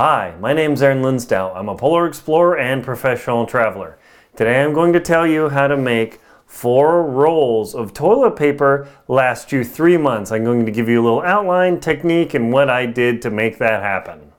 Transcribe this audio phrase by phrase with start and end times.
[0.00, 1.56] Hi, my name is Aaron Linsdau.
[1.56, 3.98] I'm a polar explorer and professional traveler.
[4.36, 9.50] Today I'm going to tell you how to make four rolls of toilet paper last
[9.50, 10.30] you three months.
[10.30, 13.58] I'm going to give you a little outline, technique, and what I did to make
[13.58, 14.30] that happen.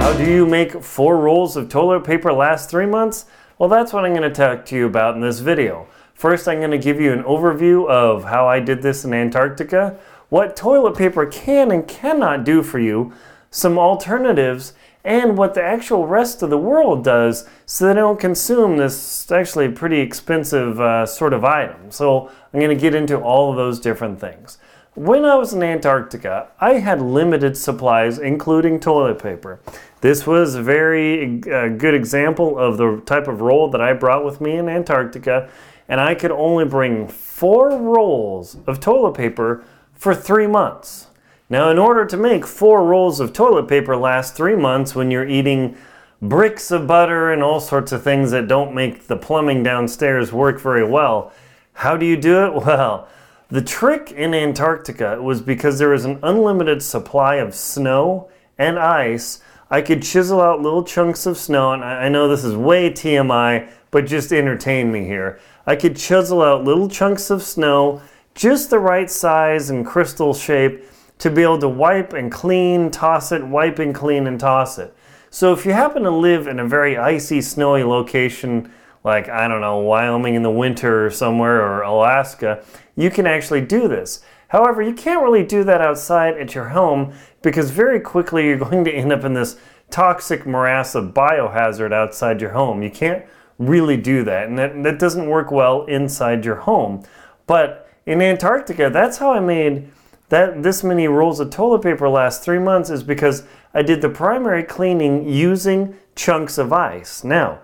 [0.00, 3.26] How do you make four rolls of toilet paper last three months?
[3.56, 5.86] Well, that's what I'm going to talk to you about in this video.
[6.12, 9.96] First, I'm going to give you an overview of how I did this in Antarctica,
[10.28, 13.12] what toilet paper can and cannot do for you,
[13.52, 14.72] some alternatives,
[15.04, 19.68] and what the actual rest of the world does so they don't consume this actually
[19.68, 21.92] pretty expensive uh, sort of item.
[21.92, 24.58] So I'm going to get into all of those different things.
[24.94, 29.58] When I was in Antarctica, I had limited supplies, including toilet paper.
[30.02, 34.24] This was a very uh, good example of the type of roll that I brought
[34.24, 35.50] with me in Antarctica,
[35.88, 39.64] and I could only bring four rolls of toilet paper
[39.94, 41.08] for three months.
[41.50, 45.28] Now, in order to make four rolls of toilet paper last three months when you're
[45.28, 45.76] eating
[46.22, 50.60] bricks of butter and all sorts of things that don't make the plumbing downstairs work
[50.60, 51.32] very well,
[51.72, 52.54] how do you do it?
[52.64, 53.08] Well,
[53.54, 59.38] the trick in Antarctica was because there was an unlimited supply of snow and ice.
[59.70, 63.70] I could chisel out little chunks of snow, and I know this is way TMI,
[63.92, 65.38] but just entertain me here.
[65.68, 68.02] I could chisel out little chunks of snow,
[68.34, 70.82] just the right size and crystal shape
[71.18, 74.92] to be able to wipe and clean, toss it, wipe and clean and toss it.
[75.30, 78.72] So if you happen to live in a very icy, snowy location,
[79.04, 82.64] like, I don't know, Wyoming in the winter or somewhere, or Alaska,
[82.96, 84.24] you can actually do this.
[84.48, 88.84] However, you can't really do that outside at your home because very quickly you're going
[88.84, 89.56] to end up in this
[89.90, 92.82] toxic morass of biohazard outside your home.
[92.82, 93.24] You can't
[93.58, 97.04] really do that, and that, that doesn't work well inside your home.
[97.46, 99.90] But in Antarctica, that's how I made
[100.30, 103.44] that this many rolls of toilet paper last three months is because
[103.74, 107.22] I did the primary cleaning using chunks of ice.
[107.22, 107.60] Now,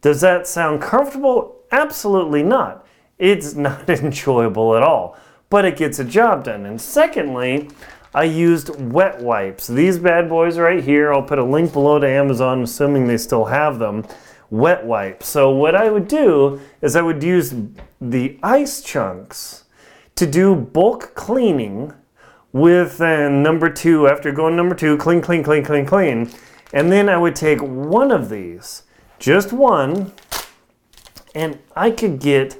[0.00, 1.56] does that sound comfortable?
[1.70, 2.86] Absolutely not.
[3.18, 5.16] It's not enjoyable at all,
[5.50, 6.66] but it gets a job done.
[6.66, 7.68] And secondly,
[8.14, 9.66] I used wet wipes.
[9.66, 13.44] These bad boys right here, I'll put a link below to Amazon, assuming they still
[13.46, 14.06] have them.
[14.50, 15.26] Wet wipes.
[15.28, 17.54] So, what I would do is I would use
[18.00, 19.64] the ice chunks
[20.14, 21.92] to do bulk cleaning
[22.52, 26.30] with uh, number two, after going number two, clean, clean, clean, clean, clean.
[26.72, 28.84] And then I would take one of these
[29.18, 30.12] just one,
[31.34, 32.56] and I could get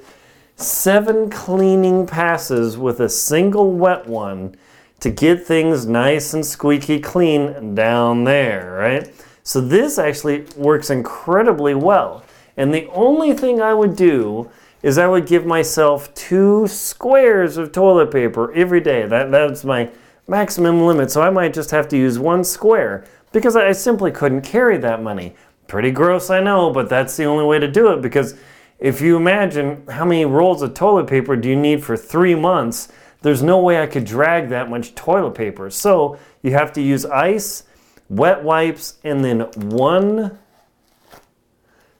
[0.55, 4.55] seven cleaning passes with a single wet one
[4.99, 9.09] to get things nice and squeaky clean down there, right?
[9.43, 12.23] So this actually works incredibly well.
[12.57, 14.51] And the only thing I would do
[14.83, 19.05] is I would give myself two squares of toilet paper every day.
[19.05, 19.89] That, that's my
[20.27, 21.09] maximum limit.
[21.11, 25.01] So I might just have to use one square because I simply couldn't carry that
[25.01, 25.35] many.
[25.69, 28.33] Pretty gross, I know, but that's the only way to do it because
[28.79, 32.87] if you imagine how many rolls of toilet paper do you need for three months,
[33.21, 35.69] there's no way I could drag that much toilet paper.
[35.69, 37.65] So you have to use ice,
[38.09, 40.39] wet wipes, and then one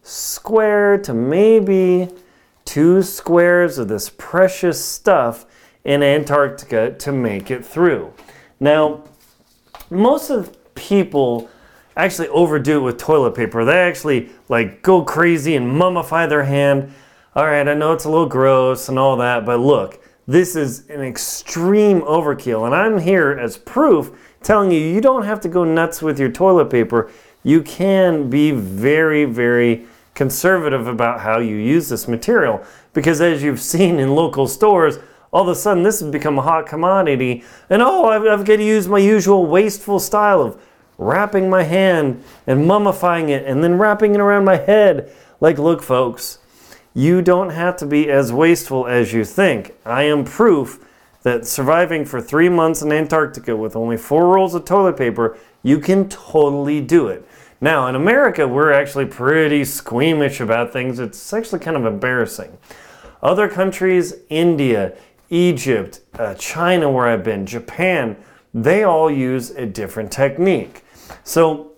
[0.02, 2.10] square to maybe
[2.66, 5.46] two squares of this precious stuff
[5.84, 8.16] in Antarctica to make it through.
[8.60, 9.04] Now,
[9.92, 11.52] most of people
[12.06, 13.66] actually overdo it with toilet paper.
[13.66, 16.94] They actually like go crazy and mummify their hand.
[17.36, 20.88] All right, I know it's a little gross and all that, but look, this is
[20.90, 22.66] an extreme overkill.
[22.66, 24.12] And I'm here as proof
[24.44, 27.12] telling you you don't have to go nuts with your toilet paper.
[27.44, 33.62] You can be very, very conservative about how you use this material because as you've
[33.62, 35.00] seen in local stores,
[35.32, 37.44] all of a sudden this has become a hot commodity.
[37.70, 40.62] And oh, I've, I've got to use my usual wasteful style of
[41.00, 45.12] wrapping my hand and mummifying it and then wrapping it around my head.
[45.40, 46.40] Like, look, folks,
[46.94, 49.74] you don't have to be as wasteful as you think.
[49.86, 50.86] I am proof
[51.24, 55.80] that surviving for three months in Antarctica with only four rolls of toilet paper, you
[55.80, 57.28] can totally do it.
[57.62, 61.00] Now, in America, we're actually pretty squeamish about things.
[61.00, 62.58] It's actually kind of embarrassing.
[63.22, 64.94] Other countries, India,
[65.30, 68.16] Egypt, uh, China, where I've been, Japan,
[68.54, 70.84] they all use a different technique.
[71.24, 71.72] So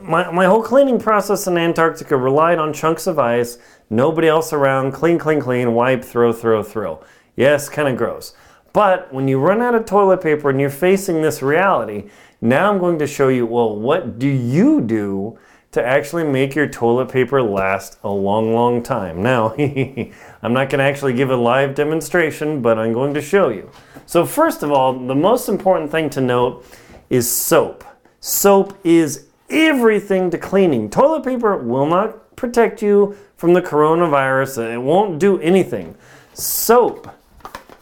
[0.00, 3.58] my, my whole cleaning process in Antarctica relied on chunks of ice,
[3.90, 7.04] nobody else around, clean, clean, clean, wipe, throw, throw, throw.
[7.36, 8.34] Yes, kind of gross.
[8.72, 12.08] But when you run out of toilet paper and you're facing this reality,
[12.40, 15.38] now I'm going to show you well, what do you do
[15.74, 19.20] to actually make your toilet paper last a long, long time.
[19.20, 23.48] Now, I'm not going to actually give a live demonstration, but I'm going to show
[23.48, 23.68] you.
[24.06, 26.64] So, first of all, the most important thing to note
[27.10, 27.82] is soap.
[28.26, 30.88] Soap is everything to cleaning.
[30.88, 35.94] Toilet paper will not protect you from the coronavirus, it won't do anything.
[36.32, 37.14] Soap,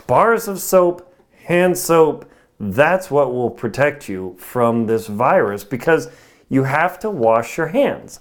[0.09, 2.29] bars of soap, hand soap,
[2.59, 6.11] that's what will protect you from this virus because
[6.49, 8.19] you have to wash your hands.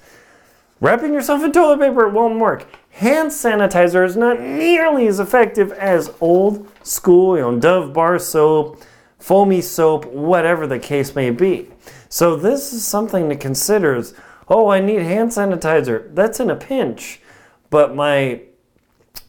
[0.80, 2.68] Wrapping yourself in toilet paper won't work.
[2.92, 8.80] Hand sanitizer is not nearly as effective as old school, you know, Dove bar soap,
[9.18, 11.68] foamy soap, whatever the case may be.
[12.12, 14.14] So this is something to consider is,
[14.50, 16.14] oh, I need hand sanitizer.
[16.14, 17.22] That's in a pinch.
[17.70, 18.42] But my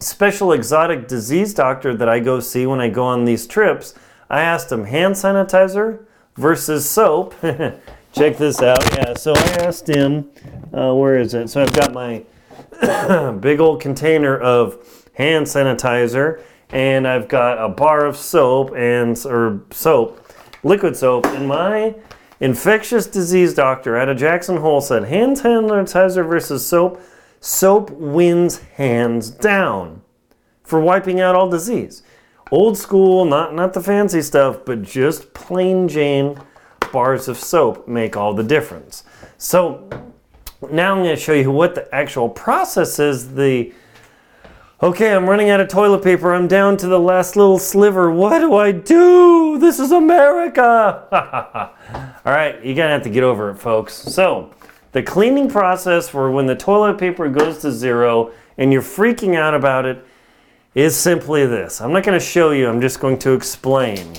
[0.00, 3.94] special exotic disease doctor that I go see when I go on these trips,
[4.28, 7.36] I asked him hand sanitizer versus soap.
[8.12, 8.84] Check this out.
[8.96, 10.28] Yeah, so I asked him,
[10.74, 11.50] uh, where is it?
[11.50, 12.24] So I've got my
[13.40, 19.62] big old container of hand sanitizer, and I've got a bar of soap and or
[19.70, 20.26] soap,
[20.64, 21.94] liquid soap, and my
[22.42, 27.00] infectious disease doctor of Jackson Hole said hand sanitizer versus soap.
[27.40, 30.02] Soap wins hands down
[30.62, 32.02] for wiping out all disease
[32.52, 36.38] old school, not not the fancy stuff, but just plain Jane
[36.92, 39.02] bars of soap make all the difference.
[39.38, 39.88] So
[40.70, 43.34] now I'm going to show you what the actual process is.
[43.34, 43.72] The
[44.80, 46.32] okay, I'm running out of toilet paper.
[46.32, 48.10] I'm down to the last little sliver.
[48.10, 49.58] What do I do?
[49.58, 51.70] This is America.
[52.24, 53.94] all right, you're gonna have to get over it, folks.
[53.94, 54.54] So
[54.92, 59.54] the cleaning process for when the toilet paper goes to zero and you're freaking out
[59.54, 60.04] about it
[60.74, 61.80] is simply this.
[61.80, 64.14] I'm not going to show you, I'm just going to explain.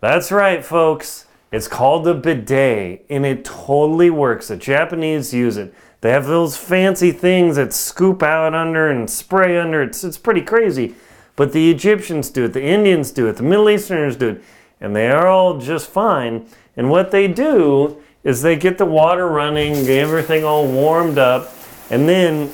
[0.00, 1.26] That's right, folks.
[1.52, 4.48] It's called a bidet, and it totally works.
[4.48, 5.74] The Japanese use it.
[6.00, 9.82] They have those fancy things that scoop out under and spray under.
[9.82, 10.94] It's, it's pretty crazy.
[11.36, 14.44] But the Egyptians do it, the Indians do it, the Middle Easterners do it,
[14.80, 16.46] and they are all just fine.
[16.76, 21.52] And what they do is they get the water running, get everything all warmed up,
[21.90, 22.50] and then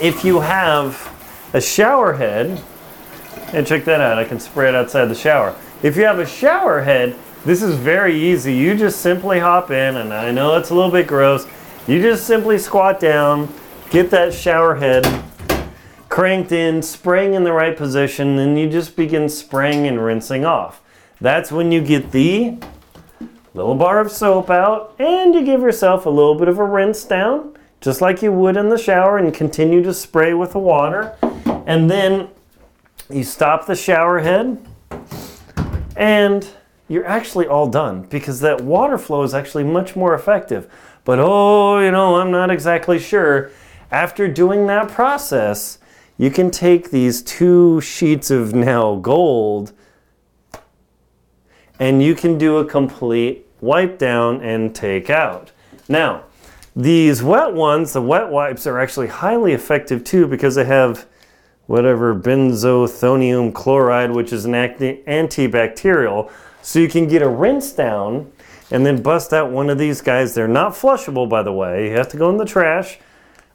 [0.00, 1.08] if you have
[1.52, 2.62] a shower head,
[3.52, 5.54] and check that out, I can spray it outside the shower.
[5.82, 7.14] If you have a shower head,
[7.44, 8.54] this is very easy.
[8.54, 11.46] You just simply hop in, and I know it's a little bit gross.
[11.86, 13.52] You just simply squat down,
[13.90, 15.04] get that shower head
[16.08, 20.80] cranked in, spraying in the right position, and you just begin spraying and rinsing off.
[21.22, 22.58] That's when you get the
[23.54, 27.04] little bar of soap out, and you give yourself a little bit of a rinse
[27.04, 31.16] down, just like you would in the shower, and continue to spray with the water.
[31.64, 32.26] And then
[33.08, 34.66] you stop the shower head
[35.94, 36.48] and
[36.88, 40.68] you're actually all done because that water flow is actually much more effective.
[41.04, 43.52] But oh, you know, I'm not exactly sure.
[43.92, 45.78] After doing that process,
[46.18, 49.72] you can take these two sheets of now gold
[51.82, 55.50] and you can do a complete wipe down and take out.
[55.88, 56.22] Now,
[56.76, 61.06] these wet ones, the wet wipes are actually highly effective too because they have
[61.66, 66.30] whatever benzethonium chloride, which is an antibacterial.
[66.62, 68.30] So you can get a rinse down
[68.70, 70.34] and then bust out one of these guys.
[70.34, 71.88] They're not flushable, by the way.
[71.88, 73.00] You have to go in the trash.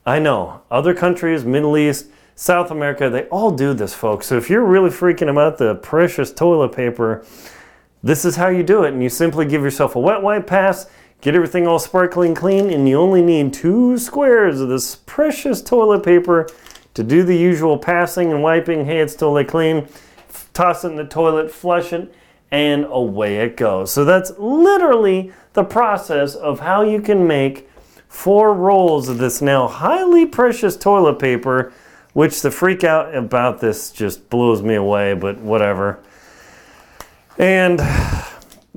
[0.05, 0.63] I know.
[0.69, 4.27] Other countries, Middle East, South America, they all do this, folks.
[4.27, 7.25] So if you're really freaking about the precious toilet paper,
[8.07, 8.93] this is how you do it.
[8.93, 10.87] And you simply give yourself a wet wipe pass,
[11.21, 16.03] get everything all sparkling clean, and you only need two squares of this precious toilet
[16.03, 16.47] paper
[16.93, 19.87] to do the usual passing and wiping, hey, it's totally clean,
[20.53, 22.13] toss it in the toilet, flush it,
[22.49, 23.91] and away it goes.
[23.91, 27.69] So that's literally the process of how you can make
[28.07, 31.73] four rolls of this now highly precious toilet paper,
[32.13, 35.99] which the freak out about this just blows me away, but whatever.
[37.37, 37.79] And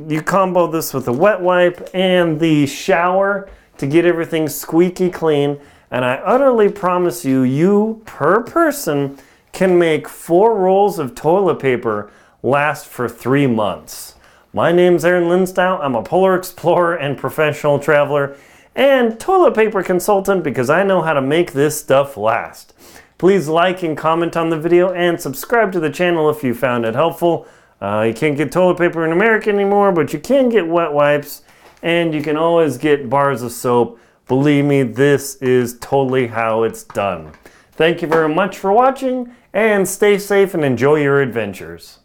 [0.08, 3.48] you combo this with a wet wipe and the shower
[3.78, 5.58] to get everything squeaky clean.
[5.90, 9.18] And I utterly promise you, you per person
[9.52, 12.10] can make four rolls of toilet paper
[12.42, 14.14] last for three months.
[14.52, 15.80] My name's Aaron Linsdau.
[15.80, 18.36] I'm a polar explorer and professional traveler
[18.74, 22.74] and toilet paper consultant because I know how to make this stuff last.
[23.18, 26.84] Please like and comment on the video and subscribe to the channel if you found
[26.84, 27.46] it helpful.
[27.80, 31.42] Uh, you can't get toilet paper in America anymore, but you can get wet wipes
[31.82, 33.98] and you can always get bars of soap
[34.30, 37.32] Believe me, this is totally how it's done.
[37.72, 41.98] Thank you very much for watching and stay safe and enjoy your adventures.